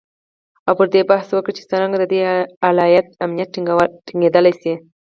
[0.67, 2.19] او پر دې بحث وکړي چې څرنګه د دې
[2.67, 3.49] ایالت امنیت
[4.05, 4.73] ټینګیدلی شي